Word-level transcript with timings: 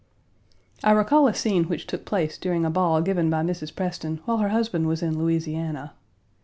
I 0.83 0.93
recall 0.93 1.27
a 1.27 1.33
scene 1.35 1.65
which 1.65 1.85
took 1.85 2.05
place 2.05 2.39
during 2.39 2.65
a 2.65 2.71
ball 2.71 3.03
given 3.03 3.29
by 3.29 3.43
Mrs. 3.43 3.75
Preston 3.75 4.19
while 4.25 4.39
her 4.39 4.49
husband 4.49 4.87
was 4.87 5.03
in 5.03 5.15
Louisiana. 5.19 5.93